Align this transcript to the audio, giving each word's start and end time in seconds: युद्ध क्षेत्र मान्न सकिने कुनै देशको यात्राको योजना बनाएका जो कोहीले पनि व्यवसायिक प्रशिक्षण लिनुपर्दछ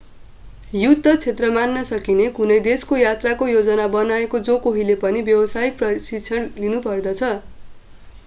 युद्ध 0.73 1.11
क्षेत्र 1.15 1.49
मान्न 1.57 1.81
सकिने 1.89 2.29
कुनै 2.37 2.55
देशको 2.67 2.97
यात्राको 2.99 3.49
योजना 3.49 3.85
बनाएका 3.95 4.41
जो 4.47 4.57
कोहीले 4.63 4.95
पनि 5.03 5.21
व्यवसायिक 5.27 5.77
प्रशिक्षण 5.83 6.47
लिनुपर्दछ 6.57 7.29